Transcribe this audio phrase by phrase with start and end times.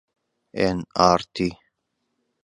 [0.57, 1.49] ئێن ئاڕ تی